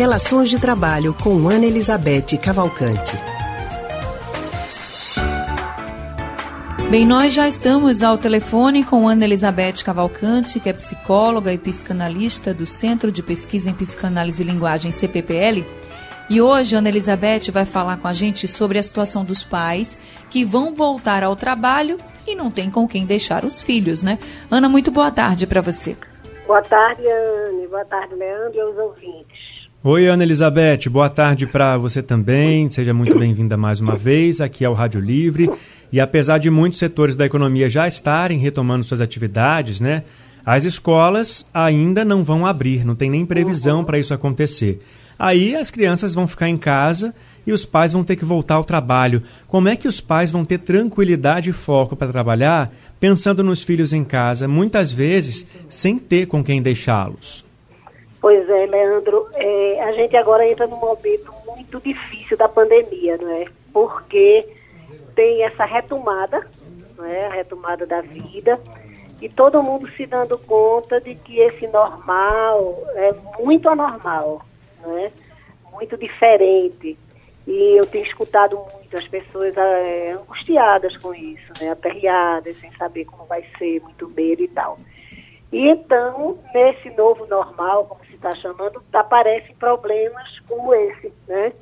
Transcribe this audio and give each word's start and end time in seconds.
Relações 0.00 0.48
de 0.48 0.58
Trabalho 0.58 1.12
com 1.12 1.46
Ana 1.46 1.66
Elizabeth 1.66 2.38
Cavalcante. 2.42 3.12
Bem, 6.90 7.04
nós 7.04 7.34
já 7.34 7.46
estamos 7.46 8.02
ao 8.02 8.16
telefone 8.16 8.82
com 8.82 9.06
Ana 9.06 9.26
Elizabeth 9.26 9.84
Cavalcante, 9.84 10.58
que 10.58 10.70
é 10.70 10.72
psicóloga 10.72 11.52
e 11.52 11.58
psicanalista 11.58 12.54
do 12.54 12.64
Centro 12.64 13.12
de 13.12 13.22
Pesquisa 13.22 13.68
em 13.68 13.74
Psicanálise 13.74 14.42
e 14.42 14.46
Linguagem 14.46 14.90
CPPL. 14.90 15.66
E 16.30 16.40
hoje 16.40 16.76
Ana 16.76 16.88
Elizabeth 16.88 17.52
vai 17.52 17.66
falar 17.66 17.98
com 17.98 18.08
a 18.08 18.14
gente 18.14 18.48
sobre 18.48 18.78
a 18.78 18.82
situação 18.82 19.22
dos 19.22 19.44
pais 19.44 20.00
que 20.30 20.46
vão 20.46 20.74
voltar 20.74 21.22
ao 21.22 21.36
trabalho 21.36 21.98
e 22.26 22.34
não 22.34 22.50
tem 22.50 22.70
com 22.70 22.88
quem 22.88 23.04
deixar 23.04 23.44
os 23.44 23.62
filhos, 23.62 24.02
né? 24.02 24.18
Ana, 24.50 24.66
muito 24.66 24.90
boa 24.90 25.10
tarde 25.10 25.46
para 25.46 25.60
você. 25.60 25.94
Boa 26.46 26.62
tarde, 26.62 27.02
Anne. 27.06 27.68
Boa 27.68 27.84
tarde, 27.84 28.14
Leandro 28.14 28.56
e 28.56 28.60
aos 28.60 28.78
ouvintes. 28.78 29.59
Oi, 29.82 30.08
Ana 30.08 30.24
Elizabeth. 30.24 30.90
Boa 30.90 31.08
tarde 31.08 31.46
para 31.46 31.78
você 31.78 32.02
também. 32.02 32.68
Seja 32.68 32.92
muito 32.92 33.16
bem-vinda 33.18 33.56
mais 33.56 33.80
uma 33.80 33.96
vez 33.96 34.38
aqui 34.42 34.62
ao 34.62 34.74
Rádio 34.74 35.00
Livre. 35.00 35.50
E 35.90 35.98
apesar 35.98 36.36
de 36.36 36.50
muitos 36.50 36.78
setores 36.78 37.16
da 37.16 37.24
economia 37.24 37.66
já 37.66 37.88
estarem 37.88 38.38
retomando 38.38 38.84
suas 38.84 39.00
atividades, 39.00 39.80
né? 39.80 40.02
As 40.44 40.66
escolas 40.66 41.46
ainda 41.52 42.04
não 42.04 42.22
vão 42.22 42.44
abrir, 42.44 42.84
não 42.84 42.94
tem 42.94 43.08
nem 43.08 43.24
previsão 43.24 43.82
para 43.82 43.98
isso 43.98 44.12
acontecer. 44.12 44.80
Aí 45.18 45.56
as 45.56 45.70
crianças 45.70 46.12
vão 46.12 46.26
ficar 46.26 46.50
em 46.50 46.58
casa 46.58 47.14
e 47.46 47.50
os 47.50 47.64
pais 47.64 47.94
vão 47.94 48.04
ter 48.04 48.16
que 48.16 48.24
voltar 48.24 48.56
ao 48.56 48.64
trabalho. 48.64 49.22
Como 49.48 49.66
é 49.66 49.76
que 49.76 49.88
os 49.88 49.98
pais 49.98 50.30
vão 50.30 50.44
ter 50.44 50.58
tranquilidade 50.58 51.48
e 51.48 51.54
foco 51.54 51.96
para 51.96 52.12
trabalhar 52.12 52.70
pensando 53.00 53.42
nos 53.42 53.62
filhos 53.62 53.94
em 53.94 54.04
casa, 54.04 54.46
muitas 54.46 54.92
vezes 54.92 55.46
sem 55.70 55.98
ter 55.98 56.26
com 56.26 56.44
quem 56.44 56.60
deixá-los? 56.60 57.48
Pois 58.20 58.48
é, 58.48 58.66
Leandro. 58.66 59.28
É, 59.34 59.82
a 59.82 59.92
gente 59.92 60.16
agora 60.16 60.46
entra 60.46 60.66
num 60.66 60.76
momento 60.76 61.32
muito 61.46 61.80
difícil 61.80 62.36
da 62.36 62.48
pandemia, 62.48 63.16
não 63.16 63.30
é? 63.30 63.46
Porque 63.72 64.46
tem 65.14 65.42
essa 65.42 65.64
retomada, 65.64 66.46
né, 66.98 67.26
a 67.26 67.30
retomada 67.30 67.86
da 67.86 68.00
vida, 68.00 68.60
e 69.20 69.28
todo 69.28 69.62
mundo 69.62 69.90
se 69.92 70.06
dando 70.06 70.38
conta 70.38 71.00
de 71.00 71.14
que 71.14 71.38
esse 71.38 71.66
normal 71.66 72.76
é 72.94 73.12
muito 73.38 73.68
anormal, 73.68 74.42
né, 74.82 75.10
muito 75.72 75.96
diferente. 75.96 76.98
E 77.46 77.78
eu 77.78 77.86
tenho 77.86 78.04
escutado 78.04 78.56
muito 78.74 78.96
as 78.96 79.08
pessoas 79.08 79.56
é, 79.56 80.12
angustiadas 80.12 80.96
com 80.98 81.14
isso, 81.14 81.52
né, 81.60 81.76
sem 82.60 82.70
saber 82.76 83.06
como 83.06 83.24
vai 83.24 83.44
ser, 83.58 83.80
muito 83.82 84.08
medo 84.10 84.42
e 84.42 84.48
tal. 84.48 84.78
E 85.52 85.68
então, 85.68 86.38
nesse 86.54 86.90
novo 86.90 87.26
normal, 87.26 87.86
como 87.86 88.04
se 88.04 88.14
está 88.14 88.30
chamando, 88.32 88.82
aparecem 88.92 89.54
problemas 89.56 90.38
como 90.48 90.72
esse, 90.74 91.12
né? 91.26 91.52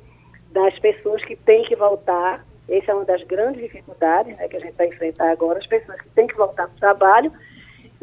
Das 0.51 0.77
pessoas 0.79 1.23
que 1.25 1.35
têm 1.35 1.63
que 1.63 1.75
voltar 1.75 2.43
essa 2.69 2.91
é 2.91 2.95
uma 2.95 3.05
das 3.05 3.23
grandes 3.23 3.61
dificuldades 3.61 4.37
né, 4.37 4.47
que 4.47 4.57
a 4.57 4.59
gente 4.59 4.75
vai 4.75 4.87
enfrentar 4.87 5.31
agora, 5.31 5.57
as 5.57 5.65
pessoas 5.65 5.99
que 6.01 6.09
têm 6.09 6.27
que 6.27 6.35
voltar 6.35 6.67
para 6.67 6.75
o 6.75 6.79
trabalho 6.79 7.31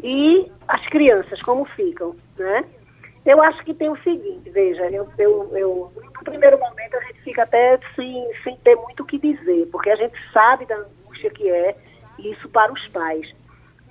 e 0.03 0.51
as 0.67 0.85
crianças, 0.89 1.41
como 1.41 1.65
ficam, 1.65 2.15
né? 2.37 2.65
Eu 3.25 3.41
acho 3.41 3.63
que 3.63 3.73
tem 3.73 3.89
o 3.89 3.97
seguinte, 4.03 4.49
veja, 4.49 4.89
eu, 4.89 5.07
eu, 5.17 5.57
eu, 5.57 5.91
no 5.95 6.23
primeiro 6.23 6.57
momento 6.59 6.95
a 6.95 7.01
gente 7.01 7.21
fica 7.23 7.43
até 7.43 7.77
sem, 7.95 8.25
sem 8.43 8.55
ter 8.57 8.75
muito 8.75 9.03
o 9.03 9.05
que 9.05 9.17
dizer, 9.17 9.67
porque 9.71 9.89
a 9.89 9.95
gente 9.95 10.15
sabe 10.31 10.65
da 10.65 10.75
angústia 10.75 11.29
que 11.31 11.49
é 11.49 11.75
isso 12.19 12.47
para 12.49 12.71
os 12.71 12.87
pais. 12.87 13.33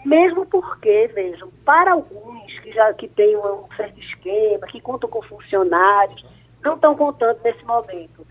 Mesmo 0.06 0.46
porque, 0.46 1.08
vejam, 1.08 1.50
para 1.64 1.92
alguns 1.92 2.58
que 2.60 2.70
já 2.70 2.94
que 2.94 3.08
têm 3.08 3.36
um 3.36 3.66
certo 3.76 3.98
esquema, 3.98 4.66
que 4.68 4.80
contam 4.80 5.10
com 5.10 5.20
funcionários, 5.22 6.24
não 6.62 6.74
estão 6.74 6.94
contando 6.94 7.40
nesse 7.42 7.64
momento 7.64 8.24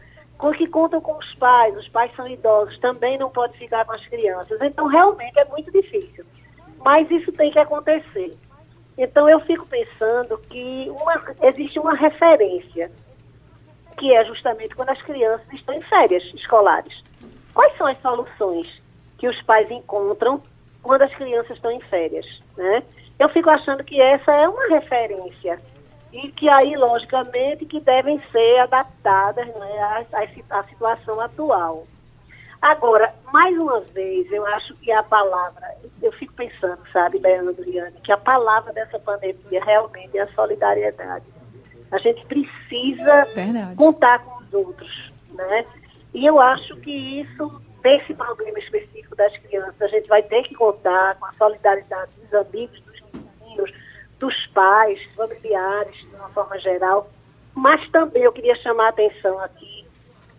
que 0.58 0.68
contam 0.68 1.02
com 1.02 1.18
os 1.18 1.36
pais, 1.36 1.76
os 1.76 1.88
pais 1.90 2.16
são 2.16 2.28
idosos, 2.28 2.78
também 2.80 3.18
não 3.18 3.30
pode 3.30 3.58
ficar 3.58 3.84
com 3.86 3.94
as 3.94 4.06
crianças. 4.08 4.62
Então, 4.62 4.88
realmente 4.88 5.38
é 5.38 5.46
muito 5.46 5.72
difícil. 5.72 6.26
Mas 6.84 7.10
isso 7.12 7.32
tem 7.34 7.52
que 7.52 7.60
acontecer. 7.60 8.38
Então, 8.98 9.28
eu 9.28 9.40
fico 9.42 9.66
pensando 9.66 10.38
que 10.50 10.90
uma, 10.90 11.22
existe 11.42 11.78
uma 11.78 11.94
referência, 11.94 12.90
que 13.98 14.14
é 14.14 14.24
justamente 14.24 14.76
quando 14.76 14.90
as 14.90 15.02
crianças 15.02 15.46
estão 15.52 15.76
em 15.76 15.82
férias 15.82 16.24
escolares. 16.36 17.04
Quais 17.54 17.76
são 17.78 17.88
as 17.88 18.00
soluções 18.02 18.82
que 19.18 19.28
os 19.28 19.42
pais 19.42 19.70
encontram 19.72 20.42
quando 20.86 21.02
as 21.02 21.14
crianças 21.16 21.58
estão 21.58 21.72
em 21.72 21.82
férias? 21.82 22.26
Né? 22.56 22.84
Eu 23.18 23.28
fico 23.30 23.50
achando 23.50 23.84
que 23.84 24.00
essa 24.00 24.32
é 24.32 24.48
uma 24.48 24.68
referência 24.68 25.60
e 26.14 26.32
que 26.32 26.48
aí, 26.48 26.76
logicamente, 26.78 27.66
que 27.66 27.80
devem 27.80 28.22
ser 28.32 28.60
adaptadas 28.60 29.48
né, 29.48 30.06
à, 30.14 30.60
à, 30.60 30.64
situação 30.64 31.20
atual. 31.20 31.86
Agora, 32.62 33.14
mais 33.34 33.58
uma 33.58 33.82
vez, 33.82 34.32
eu 34.32 34.46
acho 34.46 34.76
que 34.76 34.92
a 34.92 35.04
palavra, 35.04 35.76
eu 36.02 36.12
fico 36.14 36.34
pensando, 36.34 36.80
sabe, 36.94 37.18
Leandro 37.18 37.68
e 37.68 37.78
Anne, 37.80 38.00
que 38.02 38.12
a 38.12 38.18
palavra 38.18 38.72
dessa 38.72 38.98
pandemia 39.00 39.64
realmente 39.64 40.18
é 40.18 40.22
a 40.22 40.34
solidariedade. 40.34 41.26
A 41.92 41.98
gente 41.98 42.26
precisa 42.28 43.26
Verdade. 43.36 43.76
contar 43.76 44.20
com 44.20 44.42
os 44.42 44.54
outros, 44.54 45.12
né? 45.32 45.66
E 46.14 46.26
eu 46.26 46.40
acho 46.40 46.76
que 46.78 47.22
isso, 47.22 47.62
desse 47.82 48.14
problema 48.14 48.58
específico 48.58 49.05
das 49.16 49.36
crianças, 49.38 49.82
a 49.82 49.88
gente 49.88 50.08
vai 50.08 50.22
ter 50.24 50.44
que 50.44 50.56
contar 50.56 51.16
com 51.16 51.26
a 51.26 51.34
solidariedade 51.34 52.12
dos 52.18 52.34
amigos, 52.34 52.80
dos 52.82 53.02
vizinhos, 53.14 53.72
dos 54.20 54.48
pais, 54.48 55.02
familiares, 55.16 55.96
de 55.98 56.16
uma 56.16 56.30
forma 56.30 56.58
geral, 56.60 57.10
mas 57.54 57.88
também 57.90 58.24
eu 58.24 58.32
queria 58.32 58.56
chamar 58.56 58.88
a 58.88 58.90
atenção 58.90 59.40
aqui, 59.40 59.86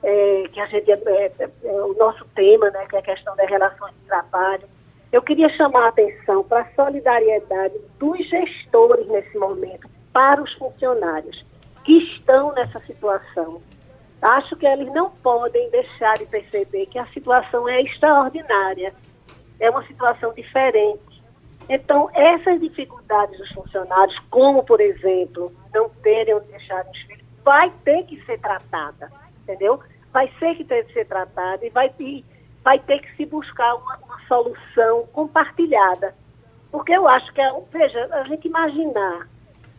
é, 0.03 0.49
que 0.53 0.61
a 0.61 0.67
gente, 0.67 0.91
é, 0.91 0.95
é, 1.39 1.51
é, 1.65 1.83
o 1.83 1.95
nosso 1.95 2.25
tema, 2.35 2.71
né, 2.71 2.87
que 2.89 2.97
é 2.97 2.99
a 2.99 3.03
questão 3.03 3.35
das 3.37 3.49
relações 3.49 3.95
de 3.95 4.07
trabalho, 4.07 4.69
eu 5.13 5.23
queria 5.23 5.49
chamar 5.51 5.87
a 5.87 5.89
atenção 5.89 6.45
para 6.45 6.61
a 6.61 6.75
solidariedade 6.75 7.75
dos 7.99 8.19
gestores 8.29 9.07
nesse 9.09 9.37
momento, 9.39 9.89
para 10.13 10.43
os 10.43 10.53
funcionários 10.55 11.45
que 11.85 11.99
estão 11.99 12.53
nessa 12.53 12.81
situação. 12.81 13.63
Acho 14.21 14.57
que 14.57 14.67
eles 14.67 14.93
não 14.93 15.11
podem 15.11 15.71
deixar 15.71 16.15
de 16.15 16.27
perceber 16.27 16.87
que 16.87 16.99
a 16.99 17.07
situação 17.09 17.69
é 17.69 17.81
extraordinária, 17.83 18.95
é 19.61 19.71
uma 19.71 19.87
situação 19.87 20.33
diferente 20.33 21.17
então, 21.69 22.09
essas 22.15 22.61
dificuldades 22.61 23.39
dos 23.39 23.51
funcionários, 23.51 24.17
como, 24.31 24.63
por 24.63 24.81
exemplo, 24.81 25.53
não 25.75 25.89
terem 25.89 26.35
onde 26.35 26.47
deixar 26.47 26.87
os 26.87 26.99
filhos, 27.03 27.25
vai 27.45 27.73
ter 27.85 28.05
que 28.05 28.25
ser 28.25 28.39
tratada, 28.39 29.11
entendeu? 29.43 29.81
Vai 30.13 30.29
ter 30.39 30.57
que 30.57 30.65
ter 30.65 30.87
que 30.87 30.93
ser 30.93 31.07
tratada 31.07 31.67
e 31.67 31.71
vai, 31.71 31.93
e 31.99 32.25
vai 32.63 32.79
ter 32.79 33.01
que 33.01 33.17
se 33.17 33.27
buscar 33.27 33.75
uma, 33.75 33.97
uma 33.99 34.21
solução 34.29 35.07
compartilhada. 35.13 36.15
Porque 36.71 36.93
eu 36.93 37.09
acho 37.09 37.33
que, 37.33 37.41
é, 37.41 37.53
veja, 37.73 38.09
a 38.13 38.23
gente 38.25 38.47
imaginar 38.47 39.29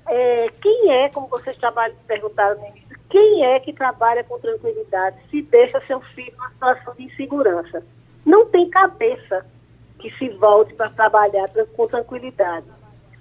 é, 0.08 0.50
quem 0.62 0.92
é, 0.92 1.09
como 1.09 1.28
vocês 1.28 1.56
trabalham, 1.58 1.96
perguntaram 2.06 2.59
no 2.59 2.68
início, 2.68 2.87
quem 3.09 3.45
é 3.45 3.59
que 3.59 3.73
trabalha 3.73 4.23
com 4.23 4.40
tranquilidade 4.40 5.18
se 5.29 5.41
deixa 5.41 5.79
seu 5.81 6.01
filho 6.01 6.34
numa 6.38 6.50
situação 6.50 6.94
de 6.95 7.03
insegurança? 7.03 7.84
Não 8.25 8.45
tem 8.47 8.69
cabeça 8.69 9.45
que 10.00 10.12
se 10.18 10.29
volte 10.29 10.73
para 10.73 10.90
trabalhar 10.90 11.50
com 11.75 11.88
tranquilidade. 11.88 12.66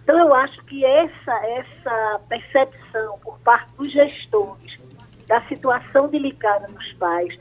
Então, 0.02 0.19
eu 0.19 0.34
acho 0.34 0.62
que 0.64 0.84
essa, 0.84 1.32
essa 1.47 2.20
percepção 2.28 3.19
por 3.22 3.38
parte 3.41 3.72
dos 3.76 3.92
gestores 3.92 4.78
da 5.26 5.41
situação 5.48 6.08
delicada 6.08 6.68
dos 6.68 6.92
pais, 6.94 7.36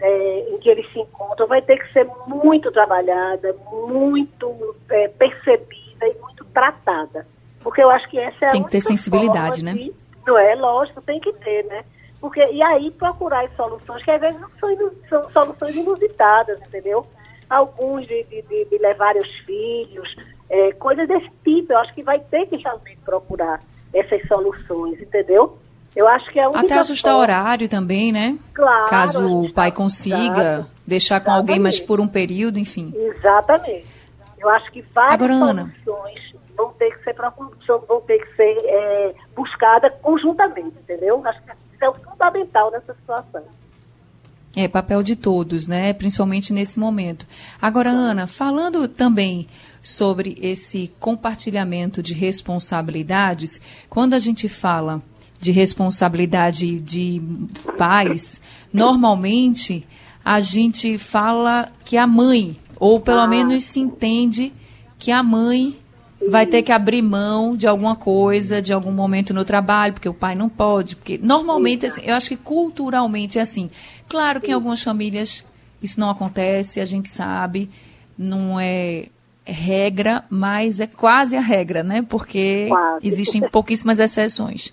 é, 0.00 0.50
em 0.50 0.58
que 0.58 0.68
eles 0.68 0.90
se 0.92 0.98
encontram, 0.98 1.46
vai 1.46 1.62
ter 1.62 1.78
que 1.78 1.92
ser 1.92 2.06
muito 2.26 2.70
trabalhada, 2.70 3.54
muito 3.70 4.76
é, 4.90 5.08
percebida 5.08 6.06
e 6.06 6.14
muito 6.20 6.44
tratada. 6.46 7.26
Porque 7.60 7.82
eu 7.82 7.88
acho 7.88 8.08
que 8.10 8.18
essa 8.18 8.46
é 8.46 8.50
Tem 8.50 8.62
que 8.62 8.70
ter 8.70 8.80
sensibilidade, 8.80 9.64
né? 9.64 9.72
De, 9.72 9.94
não 10.26 10.38
é? 10.38 10.54
Lógico, 10.54 11.00
tem 11.02 11.20
que 11.20 11.32
ter, 11.34 11.64
né? 11.66 11.84
Porque, 12.20 12.40
e 12.52 12.62
aí 12.62 12.90
procurar 12.92 13.44
as 13.44 13.56
soluções, 13.56 14.02
que 14.04 14.10
às 14.10 14.20
vezes 14.20 14.40
não 14.40 14.50
são, 14.60 14.92
são 15.08 15.30
soluções 15.30 15.74
inusitadas, 15.76 16.60
entendeu? 16.60 17.06
alguns 17.52 18.06
de, 18.06 18.24
de, 18.24 18.64
de, 18.64 18.78
levar 18.78 19.14
os 19.16 19.30
filhos, 19.40 20.16
é, 20.48 20.72
coisas 20.72 21.06
desse 21.06 21.30
tipo. 21.44 21.72
Eu 21.72 21.78
acho 21.78 21.94
que 21.94 22.02
vai 22.02 22.18
ter 22.18 22.46
que 22.46 22.56
realmente 22.56 22.98
procurar 23.04 23.60
essas 23.92 24.26
soluções, 24.26 25.00
entendeu? 25.00 25.58
Eu 25.94 26.08
acho 26.08 26.30
que 26.30 26.40
é 26.40 26.44
Até 26.44 26.78
ajustar 26.78 27.12
forma... 27.12 27.22
horário 27.22 27.68
também, 27.68 28.10
né? 28.10 28.38
Claro. 28.54 28.88
Caso 28.88 29.44
o 29.44 29.52
pai 29.52 29.70
consiga 29.70 30.16
exato, 30.16 30.70
deixar 30.86 31.20
com 31.20 31.26
exatamente. 31.26 31.50
alguém, 31.50 31.58
mas 31.60 31.78
por 31.78 32.00
um 32.00 32.08
período, 32.08 32.58
enfim. 32.58 32.92
Exatamente. 32.96 33.86
Eu 34.38 34.48
acho 34.48 34.72
que 34.72 34.80
várias 34.94 35.14
Agora, 35.14 35.34
soluções 35.84 36.18
Ana. 36.32 36.51
Vão 36.62 36.72
ter 36.74 36.96
que 36.96 37.04
ser, 37.04 37.16
vão 37.88 38.00
ter 38.02 38.18
que 38.18 38.36
ser 38.36 38.56
é, 38.64 39.14
buscadas 39.34 39.92
conjuntamente, 40.00 40.76
entendeu? 40.78 41.20
Acho 41.26 41.42
que 41.42 41.50
isso 41.74 41.84
é 41.84 41.92
fundamental 42.10 42.70
nessa 42.70 42.94
situação. 42.94 43.42
É, 44.54 44.68
papel 44.68 45.02
de 45.02 45.16
todos, 45.16 45.66
né? 45.66 45.92
Principalmente 45.94 46.52
nesse 46.52 46.78
momento. 46.78 47.26
Agora, 47.60 47.90
Ana, 47.90 48.26
falando 48.26 48.86
também 48.86 49.46
sobre 49.80 50.36
esse 50.40 50.92
compartilhamento 51.00 52.02
de 52.02 52.12
responsabilidades, 52.12 53.60
quando 53.88 54.14
a 54.14 54.18
gente 54.18 54.48
fala 54.48 55.02
de 55.40 55.50
responsabilidade 55.50 56.80
de 56.80 57.20
pais, 57.78 58.40
normalmente 58.72 59.86
a 60.24 60.38
gente 60.38 60.98
fala 60.98 61.68
que 61.84 61.96
a 61.96 62.06
mãe, 62.06 62.56
ou 62.78 63.00
pelo 63.00 63.20
ah. 63.20 63.26
menos 63.26 63.64
se 63.64 63.80
entende 63.80 64.52
que 64.98 65.10
a 65.10 65.22
mãe 65.22 65.81
vai 66.28 66.46
ter 66.46 66.62
que 66.62 66.72
abrir 66.72 67.02
mão 67.02 67.56
de 67.56 67.66
alguma 67.66 67.96
coisa, 67.96 68.62
de 68.62 68.72
algum 68.72 68.92
momento 68.92 69.34
no 69.34 69.44
trabalho, 69.44 69.94
porque 69.94 70.08
o 70.08 70.14
pai 70.14 70.34
não 70.34 70.48
pode, 70.48 70.96
porque 70.96 71.18
normalmente, 71.18 71.86
assim, 71.86 72.02
eu 72.04 72.14
acho 72.14 72.30
que 72.30 72.36
culturalmente 72.36 73.38
é 73.38 73.42
assim. 73.42 73.70
Claro 74.08 74.40
que 74.40 74.50
em 74.50 74.54
algumas 74.54 74.82
famílias 74.82 75.44
isso 75.82 75.98
não 75.98 76.10
acontece, 76.10 76.80
a 76.80 76.84
gente 76.84 77.10
sabe, 77.10 77.68
não 78.16 78.58
é 78.60 79.06
regra, 79.44 80.24
mas 80.30 80.78
é 80.78 80.86
quase 80.86 81.36
a 81.36 81.40
regra, 81.40 81.82
né? 81.82 82.04
Porque 82.08 82.66
quase. 82.68 83.06
existem 83.06 83.40
pouquíssimas 83.48 83.98
exceções. 83.98 84.72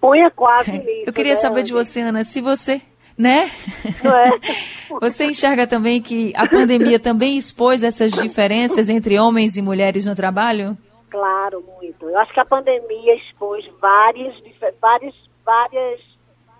Ponha 0.00 0.30
quase 0.30 0.72
nisso, 0.72 1.04
Eu 1.06 1.12
queria 1.12 1.34
né, 1.34 1.40
saber 1.40 1.62
de 1.62 1.72
você, 1.72 2.00
Ana, 2.00 2.24
se 2.24 2.40
você, 2.40 2.80
né? 3.16 3.50
É. 3.84 4.90
você 5.00 5.26
enxerga 5.26 5.66
também 5.66 6.00
que 6.00 6.32
a 6.36 6.48
pandemia 6.48 6.98
também 6.98 7.36
expôs 7.36 7.82
essas 7.82 8.12
diferenças 8.12 8.88
entre 8.88 9.18
homens 9.18 9.56
e 9.56 9.62
mulheres 9.62 10.06
no 10.06 10.14
trabalho? 10.14 10.76
Claro, 11.10 11.64
muito. 11.80 12.08
Eu 12.08 12.18
acho 12.18 12.32
que 12.32 12.40
a 12.40 12.44
pandemia 12.44 13.14
expôs 13.14 13.66
várias, 13.80 14.34
várias, 14.80 15.14
várias 15.44 16.00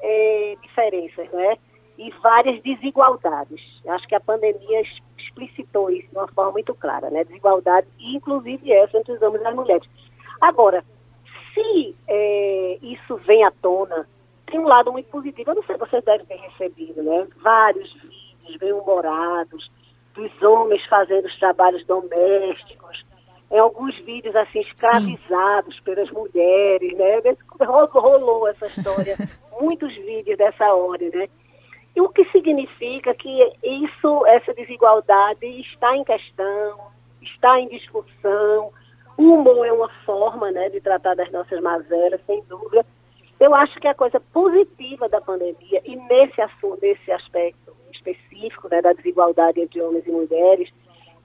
é, 0.00 0.56
diferenças, 0.62 1.30
né? 1.30 1.56
E 1.98 2.10
várias 2.22 2.62
desigualdades. 2.62 3.60
Eu 3.84 3.92
acho 3.92 4.06
que 4.06 4.14
a 4.14 4.20
pandemia 4.20 4.82
explicitou 5.18 5.90
isso 5.90 6.08
de 6.08 6.16
uma 6.16 6.28
forma 6.28 6.52
muito 6.52 6.74
clara, 6.74 7.10
né? 7.10 7.24
Desigualdade, 7.24 7.86
inclusive 7.98 8.72
essa 8.72 8.98
entre 8.98 9.12
os 9.12 9.22
homens 9.22 9.42
e 9.42 9.46
as 9.46 9.54
mulheres. 9.54 9.88
Agora, 10.40 10.84
se 11.52 11.94
é, 12.06 12.78
isso 12.80 13.16
vem 13.16 13.44
à 13.44 13.50
tona, 13.50 14.08
tem 14.46 14.60
um 14.60 14.66
lado 14.66 14.92
muito 14.92 15.10
positivo. 15.10 15.50
Eu 15.50 15.56
não 15.56 15.62
sei 15.64 15.74
se 15.74 15.80
vocês 15.80 16.04
devem 16.04 16.26
ter 16.26 16.36
recebido, 16.36 17.02
né? 17.02 17.26
Vários 17.42 17.92
vídeos 17.94 18.56
bem-humorados 18.58 19.70
dos 20.14 20.42
homens 20.42 20.84
fazendo 20.86 21.26
os 21.26 21.38
trabalhos 21.38 21.84
domésticos, 21.86 23.04
em 23.50 23.58
alguns 23.58 23.96
vídeos 24.00 24.34
assim 24.36 24.60
escravizados 24.60 25.76
Sim. 25.76 25.82
pelas 25.82 26.10
mulheres, 26.10 26.96
né? 26.96 27.36
Rolou 27.60 28.46
essa 28.48 28.66
história, 28.66 29.16
muitos 29.60 29.94
vídeos 29.94 30.36
dessa 30.36 30.72
hora, 30.74 31.08
né? 31.14 31.28
E 31.96 32.00
o 32.00 32.08
que 32.10 32.24
significa 32.26 33.14
que 33.14 33.52
isso, 33.62 34.26
essa 34.26 34.54
desigualdade 34.54 35.46
está 35.60 35.96
em 35.96 36.04
questão, 36.04 36.78
está 37.20 37.58
em 37.58 37.68
discussão. 37.68 38.70
O 39.16 39.22
humor 39.22 39.66
é 39.66 39.72
uma 39.72 39.88
forma 40.04 40.50
né, 40.52 40.68
de 40.68 40.80
tratar 40.80 41.16
das 41.16 41.30
nossas 41.32 41.60
mazelas, 41.60 42.20
sem 42.24 42.40
dúvida. 42.42 42.86
Eu 43.40 43.54
acho 43.54 43.80
que 43.80 43.88
a 43.88 43.94
coisa 43.94 44.20
positiva 44.32 45.08
da 45.08 45.20
pandemia, 45.20 45.80
e 45.84 45.96
nesse 45.96 46.40
assunto, 46.40 46.78
nesse 46.80 47.10
aspecto 47.10 47.72
específico 47.92 48.68
né, 48.68 48.80
da 48.80 48.92
desigualdade 48.92 49.60
entre 49.60 49.80
homens 49.80 50.06
e 50.06 50.10
mulheres, 50.10 50.70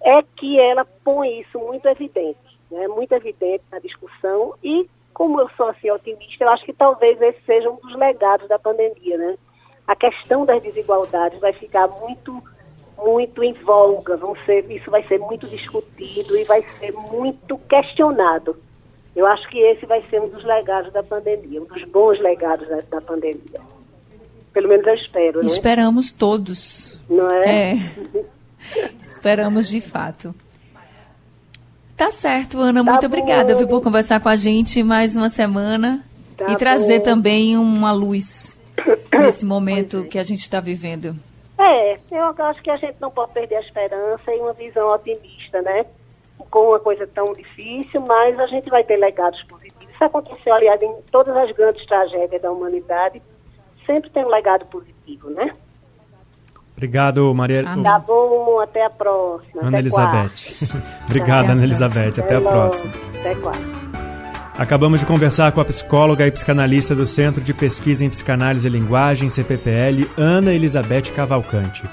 é 0.04 0.22
que 0.36 0.60
ela 0.60 0.86
põe 1.04 1.42
isso 1.42 1.58
muito 1.60 1.88
evidente, 1.88 2.60
né, 2.70 2.88
muito 2.88 3.14
evidente 3.14 3.64
na 3.72 3.80
discussão. 3.80 4.54
E, 4.64 4.88
como 5.14 5.40
eu 5.40 5.50
sou 5.56 5.68
assim 5.68 5.90
otimista, 5.92 6.44
eu 6.44 6.50
acho 6.50 6.66
que 6.66 6.74
talvez 6.74 7.22
esse 7.22 7.42
seja 7.46 7.70
um 7.70 7.76
dos 7.76 7.96
legados 7.96 8.48
da 8.48 8.60
pandemia, 8.60 9.18
né? 9.18 9.38
a 9.88 9.96
questão 9.96 10.46
das 10.46 10.62
desigualdades 10.62 11.40
vai 11.40 11.54
ficar 11.54 11.88
muito 11.88 12.42
muito 12.96 13.44
em 13.44 13.54
voga, 13.54 14.16
vão 14.16 14.36
ser, 14.46 14.70
isso 14.72 14.90
vai 14.90 15.06
ser 15.08 15.20
muito 15.20 15.48
discutido 15.48 16.38
e 16.38 16.44
vai 16.46 16.64
ser 16.80 16.94
muito 16.94 17.58
questionado. 17.68 18.56
Eu 19.16 19.26
acho 19.26 19.50
que 19.50 19.58
esse 19.58 19.86
vai 19.86 20.02
ser 20.10 20.22
um 20.22 20.30
dos 20.30 20.44
legados 20.44 20.94
da 20.94 21.04
pandemia, 21.04 21.62
um 21.62 21.66
dos 21.66 21.84
bons 21.86 22.20
legados 22.20 22.68
da, 22.70 22.80
da 22.82 23.02
pandemia. 23.02 23.60
Pelo 24.54 24.70
menos 24.70 24.86
eu 24.88 24.94
espero. 24.94 25.40
Né? 25.40 25.46
Esperamos 25.46 26.12
todos. 26.12 26.98
Não 27.10 27.30
é? 27.30 27.72
é. 27.72 27.76
Esperamos 29.02 29.70
de 29.70 29.82
fato. 29.82 30.34
Tá 31.96 32.10
certo, 32.10 32.60
Ana. 32.60 32.84
Tá 32.84 32.92
muito 32.92 33.02
bom. 33.02 33.08
obrigada 33.08 33.56
viu, 33.56 33.68
por 33.68 33.82
conversar 33.82 34.20
com 34.20 34.30
a 34.30 34.36
gente 34.36 34.84
mais 34.84 35.16
uma 35.16 35.30
semana 35.30 36.04
tá 36.36 36.52
e 36.52 36.56
trazer 36.56 37.00
bom. 37.00 37.06
também 37.06 37.58
uma 37.58 37.92
luz 37.92 38.60
nesse 39.14 39.46
momento 39.46 40.06
que 40.06 40.18
a 40.18 40.24
gente 40.24 40.40
está 40.40 40.60
vivendo? 40.60 41.16
É, 41.58 41.98
eu 42.12 42.46
acho 42.46 42.62
que 42.62 42.70
a 42.70 42.78
gente 42.78 42.98
não 43.00 43.12
pode 43.12 43.32
perder 43.32 43.56
a 43.56 43.62
esperança 43.62 44.34
e 44.34 44.40
uma 44.40 44.54
visão 44.54 44.92
otimista, 44.92 45.62
né? 45.62 45.86
Com 46.50 46.70
uma 46.70 46.80
coisa 46.80 47.08
tão 47.08 47.32
difícil, 47.34 48.02
mas 48.02 48.40
a 48.40 48.48
gente 48.48 48.70
vai 48.70 48.84
ter 48.84 48.98
legados 48.98 49.42
positivos. 49.44 49.94
Isso 49.94 50.04
aconteceu, 50.04 50.54
aliás, 50.54 50.82
em 50.82 50.96
todas 51.12 51.36
as 51.38 51.52
grandes 51.52 51.86
tragédias 51.86 52.42
da 52.42 52.52
humanidade, 52.52 53.22
sempre 53.86 54.10
tem 54.10 54.26
um 54.26 54.30
legado 54.30 54.66
positivo, 54.66 55.30
né? 55.30 55.56
Obrigado, 56.84 57.34
Maria. 57.34 57.64
Tá 57.64 57.98
bom, 58.00 58.60
até 58.62 58.86
a 58.86 58.90
próxima. 58.90 59.62
Ana 59.64 59.80
Elizabeth. 59.80 60.32
Obrigada, 61.08 61.54
Ana 61.54 61.64
Elizabeth. 61.64 62.10
Até, 62.10 62.22
até 62.22 62.36
a 62.36 62.42
próxima. 62.42 62.92
Até 63.22 63.36
quarta. 63.36 63.84
Acabamos 64.58 65.00
de 65.00 65.06
conversar 65.06 65.54
com 65.54 65.62
a 65.62 65.66
psicóloga 65.66 66.28
e 66.28 66.32
psicanalista 66.32 66.94
do 66.94 67.08
Centro 67.08 67.42
de 67.42 67.54
Pesquisa 67.54 68.04
em 68.04 68.10
Psicanálise 68.10 68.68
e 68.68 68.72
Linguagem, 68.72 69.30
CPPL, 69.30 70.10
Ana 70.18 70.52
Elizabeth 70.52 71.14
Cavalcante. 71.16 71.84